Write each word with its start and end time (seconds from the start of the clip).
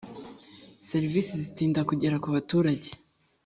serivisi 0.89 1.33
zitinda 1.43 1.81
kugera 1.89 2.15
ku 2.23 2.27
baturage. 2.35 2.89